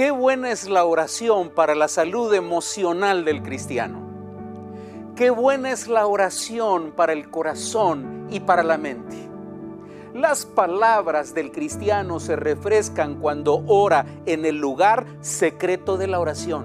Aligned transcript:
Qué 0.00 0.10
buena 0.10 0.50
es 0.50 0.66
la 0.66 0.86
oración 0.86 1.50
para 1.50 1.74
la 1.74 1.86
salud 1.86 2.32
emocional 2.32 3.22
del 3.22 3.42
cristiano. 3.42 4.00
Qué 5.14 5.28
buena 5.28 5.72
es 5.72 5.88
la 5.88 6.06
oración 6.06 6.94
para 6.96 7.12
el 7.12 7.30
corazón 7.30 8.26
y 8.30 8.40
para 8.40 8.62
la 8.62 8.78
mente. 8.78 9.28
Las 10.14 10.46
palabras 10.46 11.34
del 11.34 11.52
cristiano 11.52 12.18
se 12.18 12.34
refrescan 12.34 13.16
cuando 13.16 13.62
ora 13.66 14.06
en 14.24 14.46
el 14.46 14.56
lugar 14.56 15.04
secreto 15.20 15.98
de 15.98 16.06
la 16.06 16.18
oración. 16.18 16.64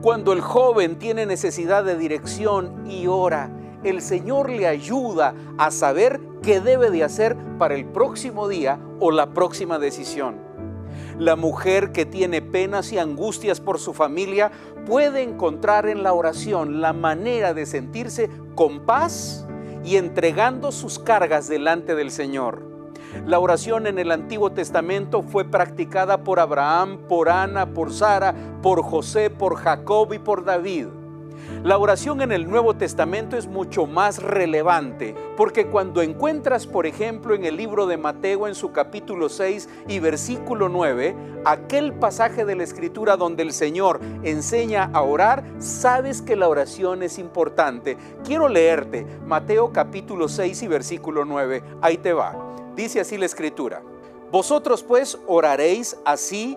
Cuando 0.00 0.32
el 0.32 0.42
joven 0.42 1.00
tiene 1.00 1.26
necesidad 1.26 1.82
de 1.82 1.98
dirección 1.98 2.88
y 2.88 3.08
ora, 3.08 3.50
el 3.82 4.00
Señor 4.00 4.48
le 4.48 4.68
ayuda 4.68 5.34
a 5.58 5.72
saber 5.72 6.20
qué 6.40 6.60
debe 6.60 6.92
de 6.92 7.02
hacer 7.02 7.36
para 7.58 7.74
el 7.74 7.84
próximo 7.86 8.46
día 8.46 8.78
o 9.00 9.10
la 9.10 9.34
próxima 9.34 9.80
decisión. 9.80 10.51
La 11.18 11.36
mujer 11.36 11.92
que 11.92 12.06
tiene 12.06 12.42
penas 12.42 12.92
y 12.92 12.98
angustias 12.98 13.60
por 13.60 13.78
su 13.78 13.92
familia 13.92 14.50
puede 14.86 15.22
encontrar 15.22 15.88
en 15.88 16.02
la 16.02 16.12
oración 16.12 16.80
la 16.80 16.92
manera 16.92 17.54
de 17.54 17.66
sentirse 17.66 18.30
con 18.54 18.86
paz 18.86 19.46
y 19.84 19.96
entregando 19.96 20.72
sus 20.72 20.98
cargas 20.98 21.48
delante 21.48 21.94
del 21.94 22.10
Señor. 22.10 22.62
La 23.26 23.38
oración 23.38 23.86
en 23.86 23.98
el 23.98 24.10
Antiguo 24.10 24.52
Testamento 24.52 25.22
fue 25.22 25.44
practicada 25.44 26.24
por 26.24 26.40
Abraham, 26.40 26.98
por 27.08 27.28
Ana, 27.28 27.74
por 27.74 27.92
Sara, 27.92 28.34
por 28.62 28.82
José, 28.82 29.28
por 29.28 29.56
Jacob 29.56 30.12
y 30.14 30.18
por 30.18 30.44
David. 30.44 30.86
La 31.64 31.78
oración 31.78 32.22
en 32.22 32.32
el 32.32 32.50
Nuevo 32.50 32.74
Testamento 32.74 33.36
es 33.36 33.46
mucho 33.46 33.86
más 33.86 34.22
relevante, 34.22 35.14
porque 35.36 35.66
cuando 35.66 36.02
encuentras, 36.02 36.66
por 36.66 36.86
ejemplo, 36.86 37.34
en 37.34 37.44
el 37.44 37.56
libro 37.56 37.86
de 37.86 37.96
Mateo 37.96 38.48
en 38.48 38.54
su 38.54 38.72
capítulo 38.72 39.28
6 39.28 39.68
y 39.88 39.98
versículo 39.98 40.68
9, 40.68 41.14
aquel 41.44 41.92
pasaje 41.92 42.44
de 42.44 42.56
la 42.56 42.64
Escritura 42.64 43.16
donde 43.16 43.42
el 43.42 43.52
Señor 43.52 44.00
enseña 44.22 44.90
a 44.92 45.02
orar, 45.02 45.44
sabes 45.58 46.20
que 46.22 46.36
la 46.36 46.48
oración 46.48 47.02
es 47.02 47.18
importante. 47.18 47.96
Quiero 48.24 48.48
leerte 48.48 49.06
Mateo 49.26 49.72
capítulo 49.72 50.28
6 50.28 50.62
y 50.62 50.68
versículo 50.68 51.24
9. 51.24 51.62
Ahí 51.80 51.98
te 51.98 52.12
va. 52.12 52.34
Dice 52.74 53.00
así 53.00 53.18
la 53.18 53.26
Escritura. 53.26 53.82
Vosotros 54.30 54.82
pues 54.82 55.18
oraréis 55.26 55.96
así 56.04 56.56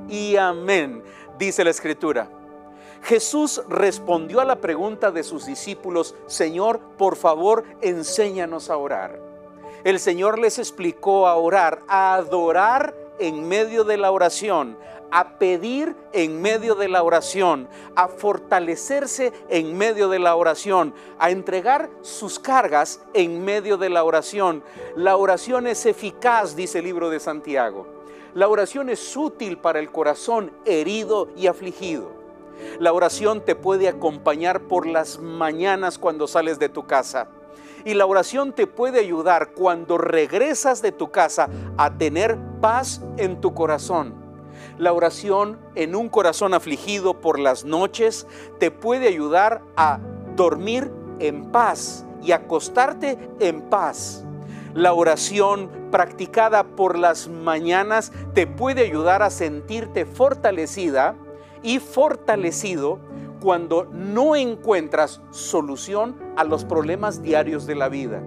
y 0.11 0.35
amén, 0.35 1.01
dice 1.39 1.63
la 1.63 1.71
escritura. 1.71 2.29
Jesús 3.01 3.63
respondió 3.67 4.41
a 4.41 4.45
la 4.45 4.57
pregunta 4.57 5.09
de 5.09 5.23
sus 5.23 5.47
discípulos, 5.47 6.13
Señor, 6.27 6.79
por 6.97 7.15
favor, 7.15 7.63
enséñanos 7.81 8.69
a 8.69 8.77
orar. 8.77 9.19
El 9.83 9.99
Señor 9.99 10.37
les 10.37 10.59
explicó 10.59 11.27
a 11.27 11.35
orar, 11.35 11.79
a 11.87 12.13
adorar 12.13 12.93
en 13.17 13.47
medio 13.47 13.83
de 13.83 13.97
la 13.97 14.11
oración, 14.11 14.77
a 15.09 15.39
pedir 15.39 15.95
en 16.13 16.41
medio 16.41 16.75
de 16.75 16.87
la 16.87 17.01
oración, 17.01 17.67
a 17.95 18.07
fortalecerse 18.07 19.33
en 19.49 19.77
medio 19.77 20.07
de 20.09 20.19
la 20.19 20.35
oración, 20.35 20.93
a 21.17 21.31
entregar 21.31 21.89
sus 22.01 22.37
cargas 22.37 23.01
en 23.13 23.43
medio 23.43 23.77
de 23.77 23.89
la 23.89 24.03
oración. 24.03 24.63
La 24.95 25.17
oración 25.17 25.65
es 25.65 25.85
eficaz, 25.85 26.55
dice 26.55 26.79
el 26.79 26.85
libro 26.85 27.09
de 27.09 27.19
Santiago. 27.19 28.00
La 28.33 28.47
oración 28.47 28.89
es 28.89 29.17
útil 29.17 29.57
para 29.57 29.79
el 29.79 29.91
corazón 29.91 30.51
herido 30.63 31.27
y 31.35 31.47
afligido. 31.47 32.11
La 32.79 32.93
oración 32.93 33.43
te 33.43 33.55
puede 33.55 33.89
acompañar 33.89 34.61
por 34.61 34.87
las 34.87 35.19
mañanas 35.19 35.97
cuando 35.97 36.27
sales 36.27 36.57
de 36.57 36.69
tu 36.69 36.87
casa. 36.87 37.27
Y 37.83 37.93
la 37.93 38.05
oración 38.05 38.53
te 38.53 38.67
puede 38.67 38.99
ayudar 38.99 39.51
cuando 39.51 39.97
regresas 39.97 40.81
de 40.81 40.93
tu 40.93 41.11
casa 41.11 41.49
a 41.77 41.97
tener 41.97 42.37
paz 42.61 43.01
en 43.17 43.41
tu 43.41 43.53
corazón. 43.53 44.13
La 44.77 44.93
oración 44.93 45.59
en 45.75 45.93
un 45.93 46.07
corazón 46.07 46.53
afligido 46.53 47.19
por 47.19 47.37
las 47.37 47.65
noches 47.65 48.27
te 48.59 48.71
puede 48.71 49.09
ayudar 49.09 49.61
a 49.75 49.99
dormir 50.37 50.89
en 51.19 51.51
paz 51.51 52.05
y 52.21 52.31
acostarte 52.31 53.17
en 53.39 53.61
paz. 53.63 54.23
La 54.73 54.93
oración 54.93 55.69
practicada 55.91 56.63
por 56.63 56.97
las 56.97 57.27
mañanas 57.27 58.13
te 58.33 58.47
puede 58.47 58.83
ayudar 58.83 59.21
a 59.21 59.29
sentirte 59.29 60.05
fortalecida 60.05 61.15
y 61.61 61.79
fortalecido 61.79 62.99
cuando 63.41 63.85
no 63.91 64.35
encuentras 64.37 65.21
solución 65.31 66.15
a 66.37 66.45
los 66.45 66.63
problemas 66.63 67.21
diarios 67.21 67.67
de 67.67 67.75
la 67.75 67.89
vida. 67.89 68.21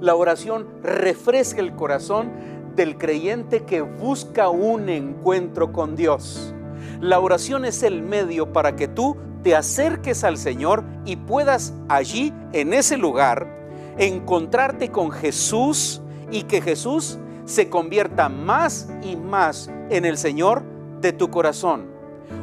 La 0.00 0.16
oración 0.16 0.66
refresca 0.82 1.60
el 1.60 1.76
corazón 1.76 2.32
del 2.74 2.98
creyente 2.98 3.64
que 3.64 3.82
busca 3.82 4.48
un 4.48 4.88
encuentro 4.88 5.72
con 5.72 5.94
Dios. 5.94 6.54
La 7.00 7.20
oración 7.20 7.64
es 7.64 7.84
el 7.84 8.02
medio 8.02 8.52
para 8.52 8.74
que 8.74 8.88
tú 8.88 9.16
te 9.42 9.54
acerques 9.54 10.24
al 10.24 10.38
Señor 10.38 10.82
y 11.04 11.16
puedas 11.16 11.72
allí, 11.88 12.34
en 12.52 12.74
ese 12.74 12.96
lugar, 12.96 13.65
encontrarte 13.98 14.90
con 14.90 15.10
Jesús 15.10 16.02
y 16.30 16.42
que 16.42 16.60
Jesús 16.60 17.18
se 17.44 17.70
convierta 17.70 18.28
más 18.28 18.88
y 19.02 19.16
más 19.16 19.70
en 19.90 20.04
el 20.04 20.18
Señor 20.18 20.62
de 21.00 21.12
tu 21.12 21.30
corazón. 21.30 21.86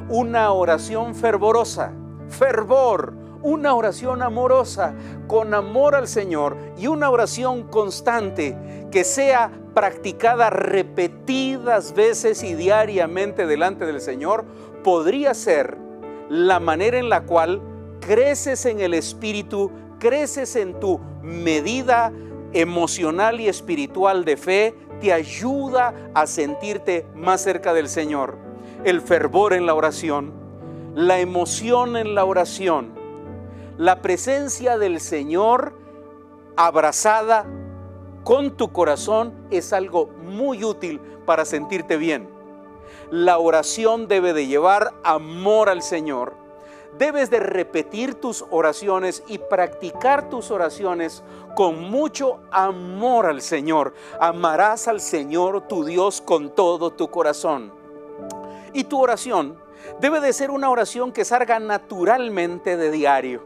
Una 0.09 0.51
oración 0.51 1.13
fervorosa, 1.13 1.91
fervor, 2.29 3.13
una 3.41 3.75
oración 3.75 4.21
amorosa, 4.21 4.95
con 5.27 5.53
amor 5.53 5.95
al 5.95 6.07
Señor 6.07 6.57
y 6.77 6.87
una 6.87 7.09
oración 7.09 7.63
constante 7.63 8.57
que 8.89 9.03
sea 9.03 9.51
practicada 9.73 10.49
repetidas 10.49 11.93
veces 11.93 12.43
y 12.43 12.53
diariamente 12.53 13.45
delante 13.45 13.85
del 13.85 13.99
Señor, 13.99 14.45
podría 14.83 15.33
ser 15.33 15.77
la 16.29 16.59
manera 16.59 16.97
en 16.97 17.09
la 17.09 17.23
cual 17.23 17.61
creces 17.99 18.65
en 18.65 18.79
el 18.79 18.93
Espíritu 18.93 19.71
creces 20.03 20.57
en 20.57 20.81
tu 20.81 20.99
medida 21.21 22.11
emocional 22.51 23.39
y 23.39 23.47
espiritual 23.47 24.25
de 24.25 24.35
fe, 24.35 24.75
te 24.99 25.13
ayuda 25.13 25.93
a 26.13 26.27
sentirte 26.27 27.07
más 27.15 27.41
cerca 27.41 27.73
del 27.73 27.87
Señor. 27.87 28.37
El 28.83 28.99
fervor 28.99 29.53
en 29.53 29.65
la 29.65 29.73
oración, 29.73 30.33
la 30.93 31.19
emoción 31.19 31.95
en 31.95 32.15
la 32.15 32.25
oración, 32.25 32.91
la 33.77 34.01
presencia 34.01 34.77
del 34.77 34.99
Señor 34.99 35.73
abrazada 36.57 37.45
con 38.25 38.57
tu 38.57 38.73
corazón 38.73 39.33
es 39.51 39.71
algo 39.71 40.07
muy 40.25 40.65
útil 40.65 40.99
para 41.25 41.45
sentirte 41.45 41.95
bien. 41.95 42.27
La 43.09 43.37
oración 43.37 44.09
debe 44.09 44.33
de 44.33 44.47
llevar 44.47 44.93
amor 45.05 45.69
al 45.69 45.81
Señor 45.81 46.42
debes 46.97 47.29
de 47.29 47.39
repetir 47.39 48.15
tus 48.15 48.45
oraciones 48.49 49.23
y 49.27 49.37
practicar 49.37 50.29
tus 50.29 50.51
oraciones 50.51 51.23
con 51.55 51.79
mucho 51.79 52.39
amor 52.51 53.25
al 53.25 53.41
Señor. 53.41 53.93
Amarás 54.19 54.87
al 54.87 54.99
Señor 54.99 55.67
tu 55.67 55.83
Dios 55.85 56.21
con 56.21 56.49
todo 56.49 56.91
tu 56.91 57.09
corazón. 57.09 57.71
Y 58.73 58.85
tu 58.85 58.99
oración 58.99 59.57
debe 59.99 60.19
de 60.19 60.33
ser 60.33 60.51
una 60.51 60.69
oración 60.69 61.11
que 61.11 61.25
salga 61.25 61.59
naturalmente 61.59 62.77
de 62.77 62.91
diario. 62.91 63.41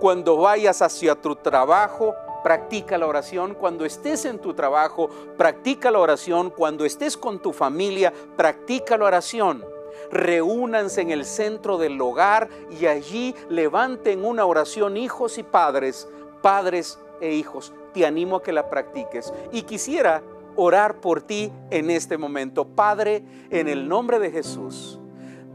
Cuando 0.00 0.36
vayas 0.36 0.82
hacia 0.82 1.14
tu 1.14 1.36
trabajo, 1.36 2.14
practica 2.42 2.98
la 2.98 3.06
oración. 3.06 3.54
Cuando 3.54 3.84
estés 3.84 4.24
en 4.24 4.38
tu 4.38 4.54
trabajo, 4.54 5.08
practica 5.36 5.90
la 5.90 6.00
oración. 6.00 6.50
Cuando 6.50 6.84
estés 6.84 7.16
con 7.16 7.38
tu 7.38 7.52
familia, 7.52 8.12
practica 8.36 8.96
la 8.96 9.06
oración 9.06 9.73
reúnanse 10.10 11.00
en 11.00 11.10
el 11.10 11.24
centro 11.24 11.78
del 11.78 12.00
hogar 12.00 12.48
y 12.80 12.86
allí 12.86 13.34
levanten 13.48 14.24
una 14.24 14.44
oración 14.44 14.96
hijos 14.96 15.38
y 15.38 15.42
padres, 15.42 16.08
padres 16.42 16.98
e 17.20 17.34
hijos. 17.34 17.72
Te 17.92 18.06
animo 18.06 18.36
a 18.36 18.42
que 18.42 18.52
la 18.52 18.68
practiques. 18.68 19.32
Y 19.52 19.62
quisiera 19.62 20.22
orar 20.56 21.00
por 21.00 21.22
ti 21.22 21.52
en 21.70 21.90
este 21.90 22.18
momento. 22.18 22.66
Padre, 22.66 23.24
en 23.50 23.68
el 23.68 23.88
nombre 23.88 24.18
de 24.18 24.30
Jesús, 24.30 24.98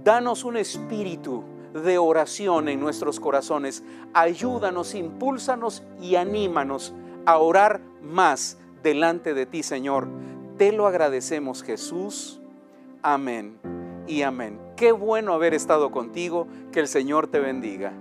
danos 0.03 0.43
un 0.43 0.57
espíritu 0.57 1.43
de 1.73 1.97
oración 1.97 2.69
en 2.69 2.79
nuestros 2.79 3.19
corazones. 3.19 3.83
Ayúdanos, 4.13 4.95
impúlsanos 4.95 5.83
y 6.01 6.15
anímanos 6.15 6.93
a 7.25 7.37
orar 7.37 7.81
más 8.01 8.57
delante 8.81 9.33
de 9.33 9.45
ti, 9.45 9.63
Señor. 9.63 10.07
Te 10.57 10.71
lo 10.71 10.87
agradecemos, 10.87 11.63
Jesús. 11.63 12.41
Amén 13.01 13.78
y 14.09 14.23
amén. 14.23 14.59
Qué 14.75 14.91
bueno 14.91 15.33
haber 15.33 15.53
estado 15.53 15.91
contigo, 15.91 16.47
que 16.71 16.79
el 16.79 16.87
Señor 16.87 17.27
te 17.27 17.39
bendiga. 17.39 17.93